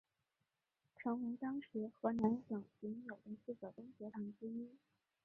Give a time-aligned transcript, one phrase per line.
[0.95, 4.71] 成为当时河南省仅有的四所中学堂之一。